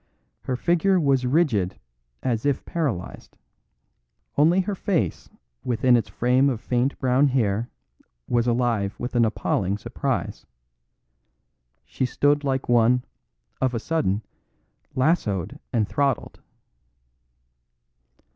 [0.45, 1.79] Her figure was rigid
[2.23, 3.37] as if paralysed;
[4.35, 5.29] only her face
[5.63, 7.69] within its frame of faint brown hair
[8.27, 10.47] was alive with an appalling surprise.
[11.85, 13.05] She stood like one
[13.61, 14.23] of a sudden
[14.95, 16.41] lassooed and throttled.